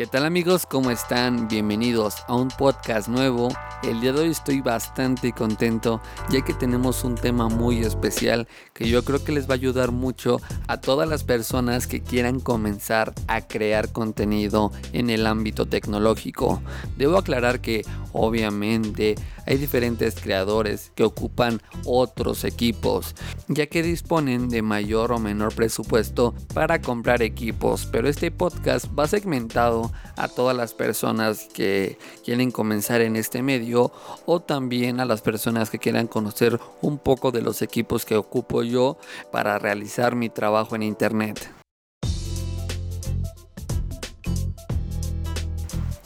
¿Qué 0.00 0.06
tal 0.06 0.24
amigos? 0.24 0.64
¿Cómo 0.64 0.90
están? 0.90 1.46
Bienvenidos 1.46 2.24
a 2.26 2.34
un 2.34 2.48
podcast 2.48 3.06
nuevo. 3.06 3.50
El 3.82 4.00
día 4.00 4.14
de 4.14 4.20
hoy 4.20 4.30
estoy 4.30 4.62
bastante 4.62 5.32
contento 5.32 6.00
ya 6.30 6.40
que 6.40 6.54
tenemos 6.54 7.04
un 7.04 7.16
tema 7.16 7.50
muy 7.50 7.80
especial 7.80 8.48
que 8.72 8.88
yo 8.88 9.04
creo 9.04 9.22
que 9.22 9.32
les 9.32 9.46
va 9.46 9.52
a 9.52 9.54
ayudar 9.56 9.92
mucho 9.92 10.40
a 10.68 10.80
todas 10.80 11.06
las 11.06 11.22
personas 11.22 11.86
que 11.86 12.02
quieran 12.02 12.40
comenzar 12.40 13.12
a 13.26 13.42
crear 13.42 13.92
contenido 13.92 14.72
en 14.94 15.10
el 15.10 15.26
ámbito 15.26 15.66
tecnológico. 15.66 16.62
Debo 16.96 17.18
aclarar 17.18 17.60
que 17.60 17.84
obviamente 18.12 19.14
hay 19.46 19.56
diferentes 19.56 20.14
creadores 20.14 20.92
que 20.94 21.04
ocupan 21.04 21.60
otros 21.84 22.44
equipos 22.44 23.14
ya 23.48 23.66
que 23.66 23.82
disponen 23.82 24.48
de 24.48 24.62
mayor 24.62 25.12
o 25.12 25.18
menor 25.18 25.54
presupuesto 25.54 26.34
para 26.54 26.80
comprar 26.80 27.22
equipos, 27.22 27.86
pero 27.86 28.08
este 28.08 28.30
podcast 28.30 28.86
va 28.98 29.06
segmentado 29.06 29.90
a 30.16 30.28
todas 30.28 30.56
las 30.56 30.74
personas 30.74 31.48
que 31.52 31.98
quieren 32.24 32.50
comenzar 32.50 33.00
en 33.00 33.16
este 33.16 33.42
medio 33.42 33.92
o 34.26 34.40
también 34.40 35.00
a 35.00 35.04
las 35.04 35.22
personas 35.22 35.70
que 35.70 35.78
quieran 35.78 36.06
conocer 36.06 36.60
un 36.80 36.98
poco 36.98 37.32
de 37.32 37.42
los 37.42 37.62
equipos 37.62 38.04
que 38.04 38.16
ocupo 38.16 38.62
yo 38.62 38.98
para 39.32 39.58
realizar 39.58 40.14
mi 40.14 40.28
trabajo 40.28 40.76
en 40.76 40.82
internet. 40.82 41.59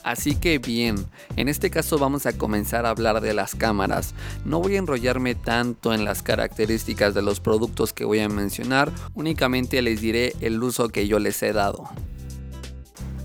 Así 0.04 0.36
que 0.36 0.58
bien, 0.58 1.06
en 1.36 1.48
este 1.48 1.70
caso 1.70 1.98
vamos 1.98 2.26
a 2.26 2.34
comenzar 2.34 2.84
a 2.84 2.90
hablar 2.90 3.22
de 3.22 3.32
las 3.32 3.54
cámaras. 3.54 4.14
No 4.44 4.60
voy 4.60 4.76
a 4.76 4.78
enrollarme 4.78 5.34
tanto 5.34 5.94
en 5.94 6.04
las 6.04 6.22
características 6.22 7.14
de 7.14 7.22
los 7.22 7.40
productos 7.40 7.94
que 7.94 8.04
voy 8.04 8.20
a 8.20 8.28
mencionar, 8.28 8.92
únicamente 9.14 9.80
les 9.80 10.02
diré 10.02 10.34
el 10.40 10.62
uso 10.62 10.90
que 10.90 11.08
yo 11.08 11.18
les 11.18 11.42
he 11.42 11.54
dado. 11.54 11.88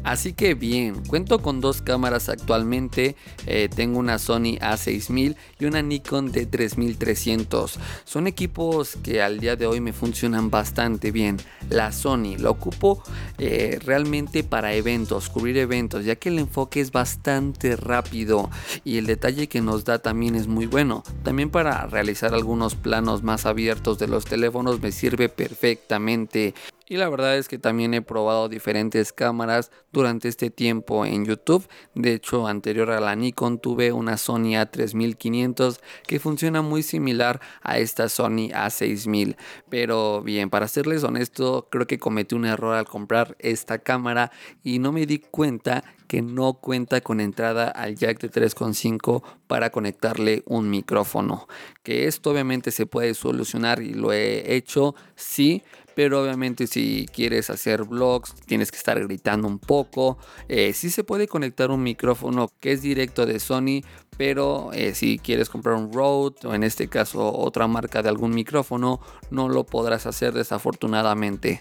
Así 0.03 0.33
que 0.33 0.53
bien, 0.53 1.03
cuento 1.05 1.39
con 1.39 1.61
dos 1.61 1.81
cámaras 1.81 2.29
actualmente, 2.29 3.15
eh, 3.45 3.69
tengo 3.73 3.99
una 3.99 4.17
Sony 4.17 4.57
A6000 4.59 5.35
y 5.59 5.65
una 5.65 5.81
Nikon 5.81 6.31
D3300. 6.31 7.77
Son 8.05 8.25
equipos 8.25 8.97
que 9.03 9.21
al 9.21 9.39
día 9.39 9.55
de 9.55 9.67
hoy 9.67 9.81
me 9.81 9.93
funcionan 9.93 10.49
bastante 10.49 11.11
bien. 11.11 11.37
La 11.69 11.91
Sony 11.91 12.37
la 12.37 12.49
ocupo 12.49 13.03
eh, 13.37 13.79
realmente 13.83 14.43
para 14.43 14.73
eventos, 14.73 15.29
cubrir 15.29 15.57
eventos, 15.57 16.05
ya 16.05 16.15
que 16.15 16.29
el 16.29 16.39
enfoque 16.39 16.79
es 16.79 16.91
bastante 16.91 17.75
rápido 17.75 18.49
y 18.83 18.97
el 18.97 19.05
detalle 19.05 19.47
que 19.47 19.61
nos 19.61 19.83
da 19.83 19.99
también 19.99 20.35
es 20.35 20.47
muy 20.47 20.65
bueno. 20.65 21.03
También 21.23 21.49
para 21.49 21.85
realizar 21.87 22.33
algunos 22.33 22.75
planos 22.75 23.21
más 23.21 23.45
abiertos 23.45 23.99
de 23.99 24.07
los 24.07 24.25
teléfonos 24.25 24.81
me 24.81 24.91
sirve 24.91 25.29
perfectamente. 25.29 26.53
Y 26.91 26.97
la 26.97 27.07
verdad 27.07 27.37
es 27.37 27.47
que 27.47 27.59
también 27.59 27.93
he 27.93 28.01
probado 28.01 28.49
diferentes 28.49 29.13
cámaras 29.13 29.71
durante 29.93 30.27
este 30.27 30.49
tiempo 30.49 31.05
en 31.05 31.23
YouTube. 31.23 31.67
De 31.93 32.15
hecho, 32.15 32.47
anterior 32.47 32.89
a 32.89 32.99
la 32.99 33.15
Nikon 33.15 33.59
tuve 33.59 33.91
una 33.91 34.17
Sony 34.17 34.57
A3500 34.57 35.79
que 36.07 36.19
funciona 36.19 36.63
muy 36.63 36.81
similar 36.81 37.41
a 37.61 37.77
esta 37.77 38.09
Sony 38.09 38.49
A6000. 38.49 39.37
Pero 39.69 40.23
bien, 40.23 40.49
para 40.49 40.67
serles 40.67 41.03
honesto, 41.03 41.67
creo 41.69 41.85
que 41.85 41.99
cometí 41.99 42.33
un 42.33 42.45
error 42.45 42.75
al 42.75 42.85
comprar 42.85 43.35
esta 43.37 43.77
cámara 43.77 44.31
y 44.63 44.79
no 44.79 44.91
me 44.91 45.05
di 45.05 45.19
cuenta 45.19 45.83
que 46.07 46.23
no 46.23 46.53
cuenta 46.55 47.01
con 47.01 47.21
entrada 47.21 47.67
al 47.67 47.95
jack 47.95 48.19
de 48.19 48.31
3.5 48.31 49.21
para 49.45 49.69
conectarle 49.69 50.41
un 50.47 50.71
micrófono. 50.71 51.47
Que 51.83 52.07
esto 52.07 52.31
obviamente 52.31 52.71
se 52.71 52.87
puede 52.87 53.13
solucionar 53.13 53.79
y 53.79 53.93
lo 53.93 54.11
he 54.11 54.55
hecho, 54.55 54.95
sí, 55.15 55.61
pero 55.99 56.21
obviamente 56.21 56.65
si 56.65 57.07
quieres 57.13 57.49
hacer 57.49 57.83
vlogs 57.83 58.33
tienes 58.45 58.71
que 58.71 58.77
estar 58.77 58.97
gritando 59.05 59.49
un 59.49 59.59
poco. 59.59 60.17
Eh, 60.47 60.71
sí 60.71 60.91
se 60.91 61.03
puede 61.03 61.27
conectar 61.27 61.71
un 61.71 61.83
micrófono 61.83 62.49
que 62.61 62.71
es 62.71 62.81
directo 62.81 63.25
de 63.25 63.37
Sony, 63.37 63.81
pero 64.15 64.71
eh, 64.71 64.95
si 64.95 65.19
quieres 65.19 65.49
comprar 65.49 65.75
un 65.75 65.91
Rode 65.91 66.47
o 66.47 66.53
en 66.53 66.63
este 66.63 66.87
caso 66.87 67.35
otra 67.35 67.67
marca 67.67 68.01
de 68.01 68.07
algún 68.07 68.33
micrófono, 68.33 69.01
no 69.29 69.49
lo 69.49 69.65
podrás 69.65 70.05
hacer 70.05 70.31
desafortunadamente. 70.31 71.59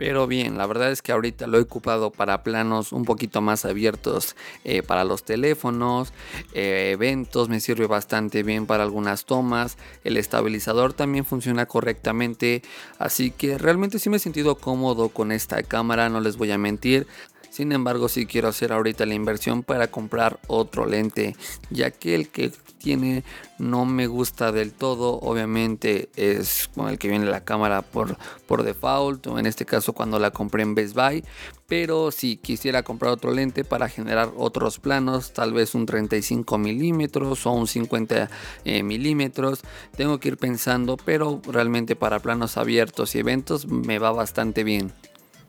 Pero 0.00 0.26
bien, 0.26 0.56
la 0.56 0.66
verdad 0.66 0.90
es 0.92 1.02
que 1.02 1.12
ahorita 1.12 1.46
lo 1.46 1.58
he 1.58 1.60
ocupado 1.60 2.10
para 2.10 2.42
planos 2.42 2.90
un 2.92 3.04
poquito 3.04 3.42
más 3.42 3.66
abiertos 3.66 4.34
eh, 4.64 4.82
para 4.82 5.04
los 5.04 5.24
teléfonos, 5.24 6.14
eh, 6.54 6.92
eventos, 6.94 7.50
me 7.50 7.60
sirve 7.60 7.86
bastante 7.86 8.42
bien 8.42 8.64
para 8.64 8.82
algunas 8.82 9.26
tomas. 9.26 9.76
El 10.02 10.16
estabilizador 10.16 10.94
también 10.94 11.26
funciona 11.26 11.66
correctamente, 11.66 12.62
así 12.98 13.30
que 13.30 13.58
realmente 13.58 13.98
sí 13.98 14.08
me 14.08 14.16
he 14.16 14.20
sentido 14.20 14.54
cómodo 14.54 15.10
con 15.10 15.32
esta 15.32 15.62
cámara, 15.62 16.08
no 16.08 16.22
les 16.22 16.38
voy 16.38 16.50
a 16.50 16.56
mentir. 16.56 17.06
Sin 17.50 17.72
embargo, 17.72 18.08
sí 18.08 18.26
quiero 18.26 18.48
hacer 18.48 18.72
ahorita 18.72 19.04
la 19.06 19.14
inversión 19.14 19.64
para 19.64 19.88
comprar 19.88 20.38
otro 20.46 20.86
lente, 20.86 21.36
ya 21.70 21.90
que 21.90 22.14
el 22.14 22.28
que 22.28 22.52
tiene 22.78 23.24
no 23.58 23.84
me 23.84 24.06
gusta 24.06 24.52
del 24.52 24.72
todo. 24.72 25.18
Obviamente 25.20 26.08
es 26.14 26.70
con 26.74 26.88
el 26.88 26.98
que 26.98 27.08
viene 27.08 27.26
la 27.26 27.44
cámara 27.44 27.82
por, 27.82 28.16
por 28.46 28.62
default, 28.62 29.26
o 29.26 29.38
en 29.38 29.46
este 29.46 29.66
caso 29.66 29.92
cuando 29.92 30.18
la 30.18 30.30
compré 30.30 30.62
en 30.62 30.76
Best 30.76 30.94
Buy. 30.94 31.24
Pero 31.66 32.10
si 32.10 32.36
quisiera 32.36 32.82
comprar 32.82 33.12
otro 33.12 33.32
lente 33.32 33.64
para 33.64 33.88
generar 33.88 34.32
otros 34.36 34.78
planos, 34.78 35.32
tal 35.32 35.52
vez 35.52 35.74
un 35.74 35.86
35 35.86 36.56
milímetros 36.56 37.46
o 37.46 37.52
un 37.52 37.66
50 37.66 38.30
eh, 38.64 38.82
milímetros, 38.82 39.60
tengo 39.96 40.18
que 40.18 40.28
ir 40.28 40.36
pensando, 40.36 40.96
pero 40.96 41.40
realmente 41.46 41.96
para 41.96 42.20
planos 42.20 42.56
abiertos 42.56 43.14
y 43.14 43.18
eventos 43.18 43.66
me 43.66 43.98
va 43.98 44.12
bastante 44.12 44.64
bien. 44.64 44.92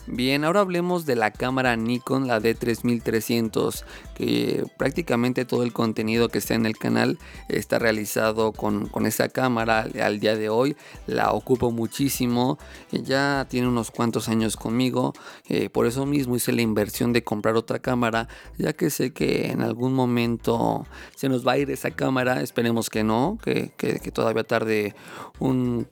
Bien, 0.07 0.43
ahora 0.43 0.61
hablemos 0.61 1.05
de 1.05 1.15
la 1.15 1.29
cámara 1.29 1.75
Nikon, 1.75 2.27
la 2.27 2.39
D3300, 2.39 3.83
que 4.15 4.65
prácticamente 4.75 5.45
todo 5.45 5.61
el 5.61 5.73
contenido 5.73 6.27
que 6.27 6.39
está 6.39 6.55
en 6.55 6.65
el 6.65 6.75
canal 6.75 7.19
está 7.49 7.77
realizado 7.77 8.51
con, 8.51 8.89
esa 9.05 9.29
cámara 9.29 9.87
al 10.01 10.19
día 10.19 10.35
de 10.35 10.49
hoy. 10.49 10.75
La 11.05 11.31
ocupo 11.31 11.71
muchísimo, 11.71 12.57
ya 12.91 13.45
tiene 13.47 13.67
unos 13.67 13.91
cuantos 13.91 14.27
años 14.27 14.57
conmigo, 14.57 15.13
eh, 15.47 15.69
por 15.69 15.85
eso 15.85 16.07
mismo 16.07 16.35
hice 16.35 16.51
la 16.51 16.63
inversión 16.63 17.13
de 17.13 17.23
comprar 17.23 17.55
otra 17.55 17.77
cámara, 17.77 18.27
ya 18.57 18.73
que 18.73 18.89
sé 18.89 19.13
que 19.13 19.51
en 19.51 19.61
algún 19.61 19.93
momento 19.93 20.87
se 21.15 21.29
nos 21.29 21.45
va 21.45 21.53
a 21.53 21.57
ir 21.59 21.69
esa 21.69 21.91
cámara, 21.91 22.41
esperemos 22.41 22.89
que 22.89 23.03
no, 23.03 23.37
que, 23.43 23.71
todavía 24.11 24.43
tarde 24.43 24.95
un, 25.37 25.87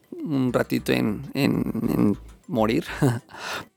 ratito 0.52 0.92
en, 0.92 1.22
en 1.34 2.18
morir. 2.50 2.84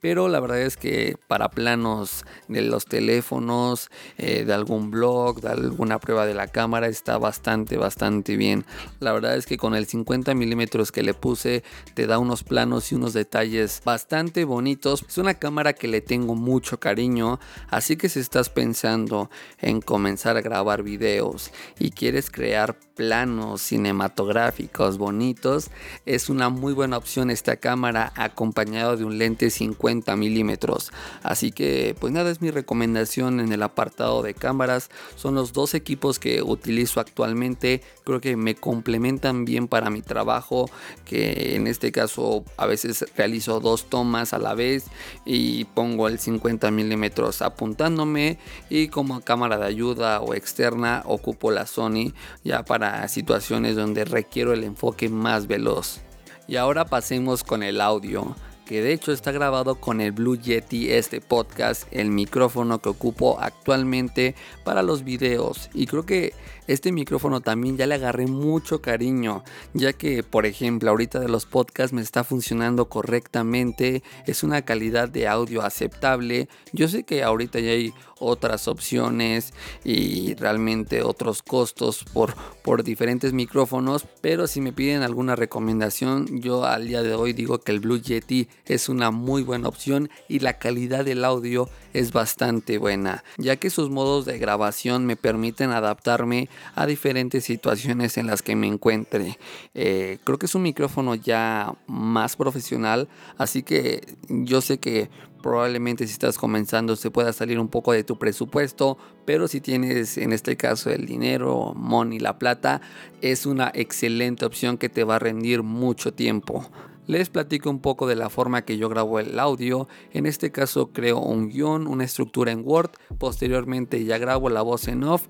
Pero 0.01 0.28
la 0.28 0.41
verdad 0.41 0.59
es 0.59 0.75
que 0.75 1.16
para 1.28 1.50
planos 1.50 2.25
de 2.50 2.61
los 2.61 2.85
teléfonos, 2.85 3.89
eh, 4.17 4.44
de 4.44 4.53
algún 4.53 4.91
blog, 4.91 5.39
de 5.39 5.50
alguna 5.50 6.00
prueba 6.00 6.25
de 6.25 6.34
la 6.34 6.47
cámara, 6.47 6.88
está 6.88 7.17
bastante, 7.17 7.78
bastante 7.78 8.35
bien. 8.35 8.66
La 9.00 9.13
verdad 9.13 9.38
es 9.38 9.45
que 9.45 9.57
con 9.57 9.75
el 9.75 9.85
50 9.85 10.34
milímetros 10.34 10.91
que 10.91 11.03
le 11.03 11.13
puse, 11.13 11.63
te 11.94 12.07
da 12.07 12.19
unos 12.19 12.44
planos 12.44 12.91
y 12.91 12.95
unos 12.95 13.13
detalles 13.13 13.81
bastante 13.85 14.44
bonitos. 14.44 15.05
Es 15.07 15.17
una 15.17 15.35
cámara 15.35 15.73
que 15.73 15.88
le 15.88 16.01
tengo 16.01 16.35
mucho 16.35 16.79
cariño. 16.79 17.40
Así 17.69 17.95
que 17.95 18.09
si 18.09 18.19
estás 18.19 18.50
pensando 18.50 19.29
en 19.59 19.79
comenzar 19.79 20.35
a 20.35 20.41
grabar 20.41 20.84
videos 20.84 21.51
y 21.79 21.91
quieres 21.91 22.29
crear 22.29 22.78
planos 22.95 23.61
cinematográficos 23.61 24.97
bonitos, 24.97 25.69
es 26.05 26.29
una 26.29 26.50
muy 26.50 26.73
buena 26.73 26.97
opción 26.97 27.29
esta 27.29 27.55
cámara 27.55 28.11
acompañada 28.16 28.62
de 28.66 29.03
un 29.03 29.18
lente 29.18 29.50
50 29.50 30.16
milímetros. 30.16 30.91
Así 31.22 31.51
que 31.51 31.96
pues 32.00 32.13
nada 32.13 32.31
es 32.31 32.41
mi 32.41 32.50
recomendación 32.50 33.40
en 33.40 33.51
el 33.51 33.62
apartado 33.63 34.22
de 34.22 34.34
cámaras. 34.34 34.90
Son 35.16 35.35
los 35.35 35.53
dos 35.53 35.74
equipos 35.74 36.19
que 36.19 36.41
utilizo 36.41 37.00
actualmente. 37.00 37.81
Creo 38.03 38.22
que 38.22 38.35
me 38.35 38.56
complementan 38.56 39.46
bien 39.46 39.68
para 39.68 39.90
mi 39.90 40.02
trabajo. 40.02 40.69
Que 41.06 41.56
en 41.56 41.68
este 41.68 41.91
caso 41.91 42.44
a 42.57 42.66
veces 42.66 43.06
realizo 43.16 43.59
dos 43.59 43.90
tomas 43.90 44.34
a 44.34 44.40
la 44.40 44.53
vez 44.53 44.85
y 45.25 45.66
pongo 45.66 46.07
el 46.07 46.19
50 46.19 46.72
milímetros 46.72 47.41
apuntándome. 47.41 48.40
Y 48.70 48.87
como 48.87 49.22
cámara 49.22 49.58
de 49.58 49.66
ayuda 49.66 50.22
o 50.22 50.34
externa 50.34 51.03
ocupo 51.05 51.52
la 51.52 51.67
Sony 51.67 52.14
ya 52.43 52.64
para 52.64 53.08
situaciones 53.08 53.76
donde 53.76 54.05
requiero 54.05 54.53
el 54.53 54.64
enfoque 54.64 55.09
más 55.09 55.47
veloz. 55.47 55.99
Y 56.47 56.58
ahora 56.58 56.85
pasemos 56.85 57.43
con 57.43 57.64
el 57.64 57.79
audio 57.79 58.35
que 58.65 58.81
de 58.81 58.93
hecho 58.93 59.11
está 59.11 59.31
grabado 59.31 59.75
con 59.75 60.01
el 60.01 60.11
Blue 60.11 60.37
Yeti 60.37 60.91
este 60.91 61.21
podcast, 61.21 61.83
el 61.91 62.09
micrófono 62.09 62.79
que 62.79 62.89
ocupo 62.89 63.39
actualmente 63.39 64.35
para 64.63 64.83
los 64.83 65.03
videos. 65.03 65.69
Y 65.73 65.87
creo 65.87 66.05
que 66.05 66.33
este 66.67 66.91
micrófono 66.91 67.41
también 67.41 67.77
ya 67.77 67.87
le 67.87 67.95
agarré 67.95 68.27
mucho 68.27 68.81
cariño, 68.81 69.43
ya 69.73 69.93
que 69.93 70.23
por 70.23 70.45
ejemplo 70.45 70.89
ahorita 70.89 71.19
de 71.19 71.29
los 71.29 71.45
podcasts 71.45 71.93
me 71.93 72.01
está 72.01 72.23
funcionando 72.23 72.89
correctamente, 72.89 74.03
es 74.25 74.43
una 74.43 74.61
calidad 74.61 75.09
de 75.09 75.27
audio 75.27 75.61
aceptable. 75.63 76.47
Yo 76.71 76.87
sé 76.87 77.03
que 77.03 77.23
ahorita 77.23 77.59
ya 77.59 77.71
hay 77.71 77.93
otras 78.19 78.67
opciones 78.67 79.53
y 79.83 80.35
realmente 80.35 81.03
otros 81.03 81.41
costos 81.41 82.05
por, 82.13 82.35
por 82.63 82.83
diferentes 82.83 83.33
micrófonos, 83.33 84.05
pero 84.21 84.47
si 84.47 84.61
me 84.61 84.71
piden 84.71 85.03
alguna 85.03 85.35
recomendación, 85.35 86.39
yo 86.39 86.65
al 86.65 86.87
día 86.87 87.03
de 87.03 87.13
hoy 87.13 87.33
digo 87.33 87.59
que 87.59 87.71
el 87.71 87.79
Blue 87.79 88.01
Yeti 88.01 88.47
es 88.65 88.89
una 88.89 89.11
muy 89.11 89.43
buena 89.43 89.67
opción 89.67 90.09
y 90.29 90.39
la 90.39 90.57
calidad 90.57 91.05
del 91.05 91.25
audio 91.25 91.69
es 91.93 92.11
bastante 92.11 92.77
buena, 92.77 93.23
ya 93.37 93.57
que 93.57 93.69
sus 93.69 93.89
modos 93.89 94.25
de 94.25 94.39
grabación 94.39 95.05
me 95.05 95.15
permiten 95.15 95.71
adaptarme 95.71 96.49
a 96.76 96.85
diferentes 96.85 97.44
situaciones 97.44 98.17
en 98.17 98.28
las 98.28 98.41
que 98.41 98.55
me 98.55 98.67
encuentre. 98.67 99.38
Eh, 99.73 100.20
creo 100.23 100.38
que 100.38 100.46
es 100.46 100.55
un 100.55 100.64
micrófono 100.64 101.16
ya 101.16 101.73
más 101.88 102.35
profesional, 102.35 103.08
así 103.38 103.64
que 103.64 104.02
yo 104.29 104.61
sé 104.61 104.79
que 104.79 105.09
probablemente 105.41 106.08
si 106.08 106.14
estás 106.14 106.38
comenzando 106.38 106.96
se 106.96 107.11
pueda 107.11 107.34
salir 107.34 107.59
un 107.59 107.67
poco 107.67 107.91
de 107.91 108.03
tu 108.03 108.17
presupuesto, 108.17 108.97
pero 109.26 109.47
si 109.47 109.61
tienes 109.61 110.17
en 110.17 110.32
este 110.32 110.55
caso 110.55 110.90
el 110.90 111.05
dinero, 111.05 111.73
money, 111.76 112.17
la 112.17 112.40
plata, 112.40 112.82
es 113.22 113.46
una 113.46 113.70
excelente 113.76 114.46
opción 114.46 114.78
que 114.78 114.90
te 114.90 115.03
va 115.03 115.17
a 115.17 115.20
rendir 115.20 115.61
mucho 115.61 116.14
tiempo. 116.14 116.66
Les 117.06 117.29
platico 117.29 117.70
un 117.70 117.79
poco 117.79 118.08
de 118.08 118.16
la 118.16 118.29
forma 118.29 118.61
que 118.61 118.78
yo 118.78 118.88
grabo 118.88 119.20
el 119.20 119.38
audio. 119.38 119.90
En 120.14 120.26
este 120.26 120.52
caso 120.52 120.91
creo 120.94 121.20
un 121.20 121.49
guion, 121.49 121.85
una 121.85 122.06
estructura 122.06 122.53
en 122.53 122.61
Word. 122.64 122.91
Posteriormente 123.17 124.06
ya 124.06 124.17
grabo 124.17 124.49
la 124.49 124.61
voz 124.61 124.88
en 124.88 125.03
off 125.03 125.28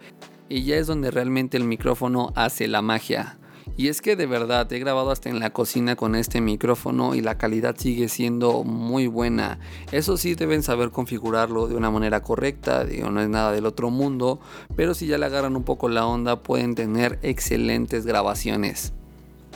y 0.50 0.64
ya 0.64 0.78
es 0.78 0.88
donde 0.88 1.12
realmente 1.12 1.58
el 1.58 1.64
micrófono 1.64 2.32
hace 2.36 2.68
la 2.68 2.82
magia. 2.82 3.38
Y 3.76 3.88
es 3.88 4.02
que 4.02 4.16
de 4.16 4.26
verdad 4.26 4.72
he 4.72 4.80
grabado 4.80 5.12
hasta 5.12 5.30
en 5.30 5.40
la 5.40 5.52
cocina 5.52 5.96
con 5.96 6.16
este 6.16 6.42
micrófono 6.42 7.16
y 7.16 7.22
la 7.22 7.38
calidad 7.38 7.76
sigue 7.78 8.08
siendo 8.08 8.64
muy 8.64 9.08
buena. 9.08 9.60
Eso 9.92 10.18
sí 10.18 10.36
deben 10.36 10.64
saber 10.64 10.92
configurarlo 10.92 11.68
de 11.68 11.76
una 11.76 11.90
manera 11.90 12.22
correcta, 12.22 12.86
digo, 12.86 13.10
no 13.10 13.22
es 13.22 13.30
nada 13.30 13.52
del 13.52 13.66
otro 13.66 13.90
mundo, 13.90 14.40
pero 14.76 14.94
si 14.94 15.08
ya 15.08 15.18
le 15.18 15.26
agarran 15.26 15.56
un 15.56 15.64
poco 15.64 15.90
la 15.90 16.06
onda 16.06 16.44
pueden 16.44 16.76
tener 16.76 17.20
excelentes 17.24 18.06
grabaciones. 18.06 18.94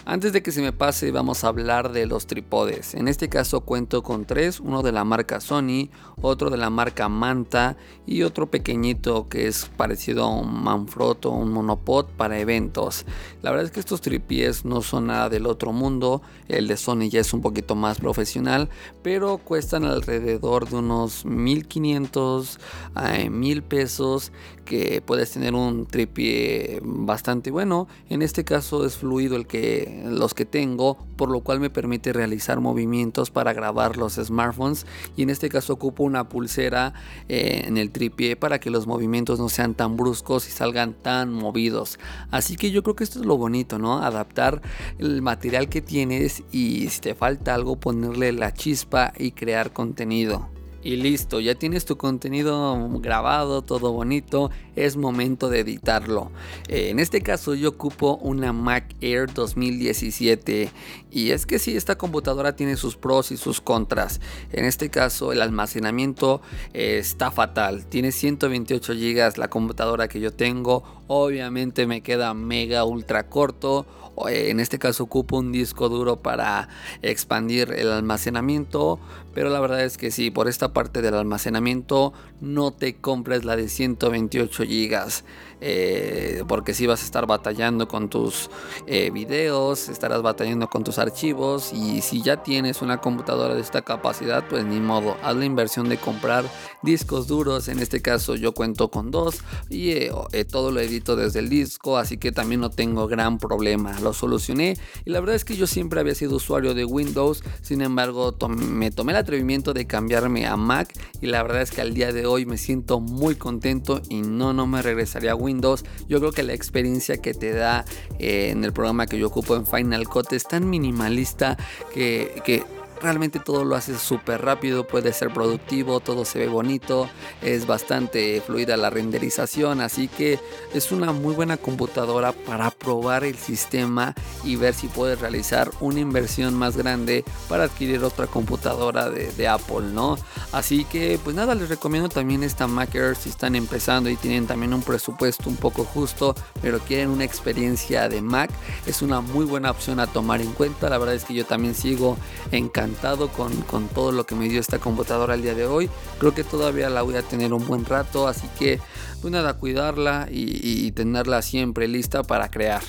Antes 0.10 0.32
de 0.32 0.42
que 0.42 0.54
se 0.54 0.62
me 0.62 0.72
pase 0.72 1.12
vamos 1.12 1.44
a 1.44 1.50
hablar 1.50 1.92
de 1.92 2.06
los 2.06 2.28
trípodes. 2.28 2.94
En 2.94 3.10
este 3.10 3.28
caso 3.28 3.60
cuento 3.60 4.04
con 4.04 4.24
tres, 4.24 4.62
uno 4.62 4.82
de 4.82 4.94
la 4.94 5.04
marca 5.04 5.42
Sony, 5.42 5.90
otro 6.22 6.50
de 6.50 6.56
la 6.56 6.70
marca 6.70 7.10
Manta 7.10 7.76
y 8.06 8.24
otro 8.24 8.50
pequeñito 8.50 9.28
que 9.28 9.48
es 9.48 9.70
parecido 9.76 10.24
a 10.24 10.30
un 10.30 10.64
Manfrotto, 10.64 11.32
un 11.32 11.52
monopod 11.52 12.06
para 12.16 12.40
eventos. 12.40 13.06
La 13.42 13.52
verdad 13.52 13.66
es 13.66 13.72
que 13.74 13.82
estos 13.82 14.00
tripies 14.00 14.64
no 14.64 14.82
son 14.82 15.08
nada 15.08 15.28
del 15.28 15.46
otro 15.46 15.74
mundo, 15.74 16.22
el 16.48 16.70
de 16.70 16.78
Sony 16.78 17.10
ya 17.10 17.20
es 17.20 17.34
un 17.34 17.42
poquito 17.42 17.76
más 17.76 18.00
profesional, 18.00 18.70
pero 19.04 19.40
cuestan 19.40 19.84
alrededor 19.84 20.70
de 20.70 20.78
unos 20.78 21.26
1500 21.26 22.60
a 22.96 23.12
1000 23.30 23.62
pesos 23.62 24.32
que 24.64 25.02
puedes 25.02 25.32
tener 25.32 25.54
un 25.54 25.86
tripié 25.86 26.80
bastante 26.84 27.52
bueno. 27.52 27.88
En 28.10 28.22
este 28.22 28.44
caso 28.44 28.86
es 28.86 28.98
fluido 28.98 29.36
el 29.36 29.48
que 29.48 29.97
los 30.06 30.34
que 30.34 30.46
tengo, 30.46 30.98
por 31.16 31.30
lo 31.30 31.42
cual 31.42 31.60
me 31.60 31.70
permite 31.70 32.14
realizar 32.14 32.60
movimientos 32.60 33.32
para 33.32 33.54
grabar 33.54 33.98
los 33.98 34.16
smartphones 34.16 34.86
y 35.16 35.24
en 35.24 35.30
este 35.30 35.50
caso 35.50 35.74
ocupo 35.74 36.04
una 36.04 36.30
pulsera 36.30 36.94
eh, 37.30 37.64
en 37.66 37.78
el 37.78 37.92
tripié 37.92 38.36
para 38.36 38.60
que 38.60 38.70
los 38.70 38.88
movimientos 38.88 39.40
no 39.40 39.50
sean 39.50 39.74
tan 39.76 39.98
bruscos 39.98 40.48
y 40.48 40.52
salgan 40.52 40.94
tan 40.94 41.34
movidos. 41.34 42.00
Así 42.32 42.56
que 42.56 42.72
yo 42.72 42.84
creo 42.84 42.96
que 42.96 43.04
esto 43.04 43.20
es 43.20 43.26
lo 43.26 43.38
bonito, 43.38 43.80
¿no? 43.80 44.02
Adaptar 44.02 44.62
el 45.00 45.22
material 45.22 45.70
que 45.70 45.82
tienes 45.82 46.44
y 46.52 46.90
si 46.90 47.02
te 47.02 47.16
falta 47.16 47.54
algo 47.54 47.80
ponerle 47.80 48.32
la 48.32 48.54
chispa 48.54 49.14
y 49.18 49.32
crear 49.32 49.74
contenido 49.74 50.57
y 50.88 50.96
listo, 50.96 51.42
ya 51.42 51.54
tienes 51.54 51.84
tu 51.84 51.98
contenido 51.98 52.88
grabado, 53.02 53.62
todo 53.62 53.92
bonito, 53.92 54.52
es 54.78 54.96
momento 54.96 55.50
de 55.50 55.60
editarlo. 55.60 56.32
Eh, 56.70 56.88
en 56.92 57.00
este 57.00 57.22
caso 57.22 57.56
yo 57.56 57.68
ocupo 57.68 58.16
una 58.22 58.54
Mac 58.54 58.96
Air 59.02 59.34
2017 59.34 60.72
y 61.12 61.32
es 61.32 61.46
que 61.46 61.60
sí, 61.60 61.76
esta 61.76 61.98
computadora 61.98 62.56
tiene 62.56 62.78
sus 62.78 62.96
pros 62.96 63.34
y 63.34 63.38
sus 63.38 63.60
contras. 63.60 64.22
En 64.54 64.64
este 64.64 64.90
caso 64.90 65.34
el 65.34 65.42
almacenamiento 65.42 66.42
eh, 66.74 67.00
está 67.00 67.32
fatal, 67.32 67.86
tiene 67.88 68.14
128 68.14 68.94
GB 68.94 69.38
la 69.38 69.50
computadora 69.50 70.08
que 70.08 70.22
yo 70.22 70.32
tengo, 70.32 70.86
obviamente 71.08 71.86
me 71.86 72.00
queda 72.00 72.34
mega 72.34 72.86
ultra 72.86 73.28
corto 73.28 73.86
en 74.26 74.60
este 74.60 74.80
caso 74.80 75.04
ocupo 75.04 75.38
un 75.38 75.52
disco 75.52 75.90
duro 75.90 76.18
para 76.18 76.70
expandir 77.02 77.72
el 77.72 77.92
almacenamiento 77.92 79.00
pero 79.38 79.52
la 79.52 79.60
verdad 79.60 79.84
es 79.84 80.00
que 80.00 80.10
sí 80.10 80.32
por 80.32 80.48
esta 80.48 80.74
parte 80.74 81.04
del 81.04 81.14
almacenamiento 81.14 82.12
no 82.42 82.72
te 82.72 82.96
compres 82.96 83.46
la 83.46 83.56
de 83.56 83.70
128 83.70 84.64
gigas 84.64 85.26
eh, 85.60 86.44
porque 86.48 86.74
si 86.74 86.86
vas 86.86 87.02
a 87.02 87.06
estar 87.06 87.26
batallando 87.26 87.88
con 87.88 88.10
tus 88.10 88.50
eh, 88.86 89.10
videos, 89.12 89.90
estarás 89.90 90.22
batallando 90.22 90.70
con 90.70 90.84
tus 90.84 91.00
archivos 91.00 91.74
y 91.74 92.02
si 92.02 92.22
ya 92.22 92.44
tienes 92.44 92.82
una 92.82 93.00
computadora 93.00 93.56
de 93.56 93.62
esta 93.62 93.82
capacidad, 93.82 94.48
pues 94.48 94.66
ni 94.66 94.80
modo, 94.80 95.18
haz 95.24 95.36
la 95.36 95.46
inversión 95.46 95.90
de 95.90 95.98
comprar 95.98 96.46
discos 96.84 97.28
duros, 97.28 97.68
en 97.70 97.80
este 97.80 98.02
caso 98.02 98.36
yo 98.36 98.54
cuento 98.54 98.90
con 98.92 99.10
dos 99.10 99.40
y 99.70 99.92
eh, 99.92 100.12
todo 100.50 100.72
lo 100.72 100.80
edito 100.80 101.16
desde 101.16 101.40
el 101.40 101.50
disco, 101.50 101.98
así 101.98 102.18
que 102.18 102.32
también 102.32 102.62
no 102.62 102.70
tengo 102.70 103.08
gran 103.08 103.40
problema, 103.40 104.00
lo 104.00 104.14
solucioné 104.14 104.78
y 105.06 105.10
la 105.10 105.20
verdad 105.20 105.36
es 105.36 105.44
que 105.44 105.56
yo 105.56 105.66
siempre 105.66 106.00
había 106.00 106.14
sido 106.14 106.36
usuario 106.36 106.76
de 106.76 106.86
Windows, 106.86 107.44
sin 107.62 107.82
embargo 107.82 108.36
me 108.50 108.92
tomé 108.92 109.14
el 109.14 109.18
atrevimiento 109.18 109.74
de 109.74 109.88
cambiarme 109.88 110.46
a 110.46 110.56
Mac 110.56 110.94
y 111.20 111.28
la 111.28 111.42
verdad 111.42 111.64
es 111.64 111.72
que 111.72 111.82
al 111.82 111.96
día 111.96 112.14
de 112.14 112.28
hoy 112.28 112.46
me 112.46 112.58
siento 112.58 113.00
muy 113.00 113.36
contento 113.36 114.02
y 114.08 114.22
no, 114.22 114.54
no 114.54 114.68
me 114.68 114.82
regresaría 114.84 115.32
a 115.32 115.36
Windows 115.36 115.47
Windows, 115.48 115.86
yo 116.08 116.20
creo 116.20 116.32
que 116.32 116.44
la 116.44 116.54
experiencia 116.54 117.18
que 117.18 117.34
te 117.34 117.54
da 117.54 117.86
eh, 118.20 118.50
en 118.52 118.64
el 118.64 118.74
programa 118.74 119.08
que 119.08 119.18
yo 119.18 119.28
ocupo 119.28 119.56
en 119.56 119.66
Final 119.66 120.08
Cut 120.08 120.34
es 120.34 120.44
tan 120.44 120.70
minimalista 120.70 121.58
que, 121.94 122.42
que 122.46 122.64
realmente 123.02 123.40
todo 123.40 123.64
lo 123.64 123.76
hace 123.76 123.98
súper 123.98 124.42
rápido, 124.42 124.88
puede 124.88 125.14
ser 125.14 125.32
productivo, 125.34 126.00
todo 126.00 126.26
se 126.26 126.40
ve 126.40 126.48
bonito, 126.48 127.10
es 127.42 127.68
bastante 127.68 128.42
fluida 128.42 128.78
la 128.78 128.90
renderización, 128.90 129.82
así 129.82 130.08
que 130.08 130.40
es 130.74 130.92
una 130.92 131.12
muy 131.12 131.36
buena 131.36 131.58
computadora 131.58 132.32
para 132.32 132.72
probar 132.72 133.24
el 133.24 133.38
sistema 133.38 134.16
y 134.44 134.56
ver 134.56 134.74
si 134.74 134.88
puedes 134.88 135.20
realizar 135.20 135.70
una 135.80 136.00
inversión 136.00 136.54
más 136.54 136.78
grande 136.78 137.24
para 137.48 137.66
adquirir 137.66 138.04
otra 138.04 138.28
computadora 138.28 139.10
de, 139.10 139.48
Apple, 139.48 139.88
¿no? 139.94 140.18
Así 140.52 140.84
que 140.84 141.20
pues 141.24 141.36
nada, 141.36 141.56
les 141.56 141.70
recomiendo 141.70 142.10
también 142.10 142.44
esta 142.44 142.68
Mac 142.68 142.94
Air 142.96 143.16
si 143.16 143.30
están 143.30 143.56
empezando 143.56 144.10
y 144.10 144.18
tienen 144.18 144.46
también 144.46 144.74
un 144.74 144.82
presupuesto 144.82 145.50
un 145.50 145.56
poco 145.56 145.86
justo, 145.86 146.36
pero 146.62 146.80
quieren 146.80 147.10
una 147.10 147.24
experiencia 147.24 148.10
de 148.10 148.22
Mac, 148.22 148.50
es 148.86 149.02
una 149.02 149.22
muy 149.22 149.46
buena 149.46 149.72
opción 149.72 150.02
a 150.02 150.08
tomar 150.08 150.42
en 150.42 150.52
cuenta, 150.52 150.90
la 150.90 150.98
verdad 150.98 151.16
es 151.16 151.24
que 151.24 151.34
yo 151.34 151.46
también 151.46 151.76
sigo 151.76 152.18
encantado 152.52 152.87
con, 153.36 153.62
con, 153.62 153.88
todo 153.88 154.12
lo 154.12 154.26
que 154.26 154.36
me 154.36 154.50
dio 154.50 154.60
esta 154.60 154.80
computadora 154.80 155.36
el 155.36 155.42
día 155.42 155.56
de 155.56 155.66
hoy. 155.66 155.90
Creo 156.20 156.34
que 156.34 156.44
todavía 156.44 156.90
la 156.90 157.02
voy 157.02 157.16
a 157.16 157.24
tener 157.24 157.54
un 157.54 157.66
buen 157.66 157.86
rato, 157.86 158.28
así 158.28 158.48
que 158.60 158.80
pues 159.22 159.32
nada, 159.32 159.54
cuidarla 159.54 160.28
y 160.30 160.92
tenerla 160.92 161.42
siempre 161.42 161.88
lista 161.88 162.24
para 162.24 162.50
crear. 162.50 162.82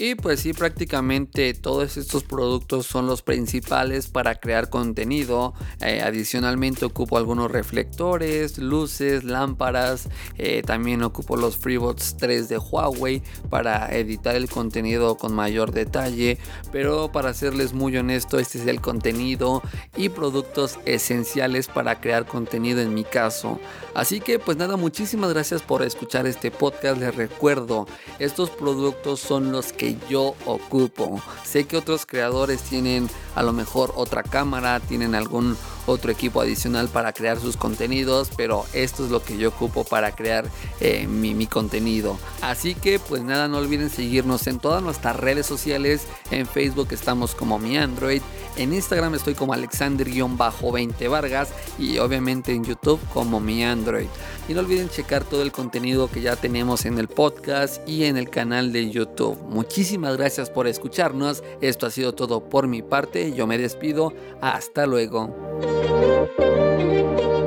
Y 0.00 0.14
pues 0.14 0.38
sí, 0.38 0.52
prácticamente 0.52 1.54
todos 1.54 1.96
estos 1.96 2.22
productos 2.22 2.86
son 2.86 3.08
los 3.08 3.22
principales 3.22 4.06
para 4.06 4.36
crear 4.36 4.70
contenido. 4.70 5.54
Eh, 5.80 6.02
adicionalmente 6.02 6.84
ocupo 6.84 7.18
algunos 7.18 7.50
reflectores, 7.50 8.58
luces, 8.58 9.24
lámparas. 9.24 10.08
Eh, 10.36 10.62
también 10.64 11.02
ocupo 11.02 11.36
los 11.36 11.56
FreeBots 11.56 12.16
3 12.16 12.48
de 12.48 12.58
Huawei 12.58 13.24
para 13.50 13.92
editar 13.92 14.36
el 14.36 14.48
contenido 14.48 15.16
con 15.16 15.34
mayor 15.34 15.72
detalle. 15.72 16.38
Pero 16.70 17.10
para 17.10 17.34
serles 17.34 17.72
muy 17.72 17.96
honesto, 17.96 18.38
este 18.38 18.58
es 18.58 18.68
el 18.68 18.80
contenido 18.80 19.62
y 19.96 20.10
productos 20.10 20.78
esenciales 20.84 21.66
para 21.66 22.00
crear 22.00 22.24
contenido 22.24 22.80
en 22.80 22.94
mi 22.94 23.02
caso. 23.02 23.58
Así 23.94 24.20
que 24.20 24.38
pues 24.38 24.56
nada, 24.58 24.76
muchísimas 24.76 25.32
gracias 25.32 25.60
por 25.60 25.82
escuchar 25.82 26.28
este 26.28 26.52
podcast. 26.52 27.00
Les 27.00 27.16
recuerdo, 27.16 27.88
estos 28.20 28.50
productos 28.50 29.18
son 29.18 29.50
los 29.50 29.72
yo 30.08 30.34
ocupo. 30.44 31.20
Sé 31.44 31.66
que 31.66 31.76
otros 31.76 32.04
creadores 32.04 32.62
tienen 32.62 33.08
a 33.34 33.42
lo 33.42 33.52
mejor 33.52 33.92
otra 33.96 34.22
cámara, 34.22 34.80
tienen 34.80 35.14
algún 35.14 35.56
otro 35.90 36.10
equipo 36.10 36.40
adicional 36.40 36.88
para 36.88 37.12
crear 37.12 37.40
sus 37.40 37.56
contenidos, 37.56 38.30
pero 38.36 38.64
esto 38.72 39.04
es 39.04 39.10
lo 39.10 39.22
que 39.22 39.36
yo 39.38 39.48
ocupo 39.48 39.84
para 39.84 40.12
crear 40.12 40.46
eh, 40.80 41.06
mi, 41.06 41.34
mi, 41.34 41.46
contenido. 41.46 42.18
Así 42.42 42.74
que 42.74 42.98
pues 42.98 43.22
nada, 43.22 43.48
no 43.48 43.58
olviden 43.58 43.90
seguirnos 43.90 44.46
en 44.46 44.58
todas 44.58 44.82
nuestras 44.82 45.16
redes 45.16 45.46
sociales. 45.46 46.06
En 46.30 46.46
Facebook 46.46 46.88
estamos 46.92 47.34
como 47.34 47.58
mi 47.58 47.76
Android, 47.76 48.22
en 48.58 48.72
Instagram 48.72 49.14
estoy 49.14 49.34
como 49.34 49.52
Alexander-20 49.52 51.08
Vargas 51.08 51.50
y 51.78 51.98
obviamente 51.98 52.52
en 52.52 52.64
YouTube 52.64 52.98
como 53.14 53.38
mi 53.38 53.62
Android. 53.62 54.08
Y 54.48 54.54
no 54.54 54.60
olviden 54.60 54.88
checar 54.88 55.22
todo 55.22 55.42
el 55.42 55.52
contenido 55.52 56.10
que 56.10 56.20
ya 56.20 56.34
tenemos 56.34 56.84
en 56.84 56.98
el 56.98 57.06
podcast 57.06 57.86
y 57.88 58.04
en 58.04 58.16
el 58.16 58.30
canal 58.30 58.72
de 58.72 58.90
YouTube. 58.90 59.38
Muchísimas 59.48 60.16
gracias 60.16 60.50
por 60.50 60.66
escucharnos. 60.66 61.44
Esto 61.60 61.86
ha 61.86 61.90
sido 61.92 62.14
todo 62.14 62.48
por 62.48 62.66
mi 62.66 62.82
parte. 62.82 63.32
Yo 63.32 63.46
me 63.46 63.58
despido. 63.58 64.12
Hasta 64.40 64.86
luego. 64.86 65.77
Música 65.78 67.37